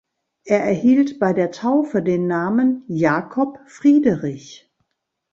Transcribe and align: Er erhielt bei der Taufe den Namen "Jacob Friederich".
Er 0.45 0.63
erhielt 0.63 1.19
bei 1.19 1.31
der 1.31 1.51
Taufe 1.51 2.01
den 2.01 2.25
Namen 2.25 2.83
"Jacob 2.87 3.59
Friederich". 3.67 4.67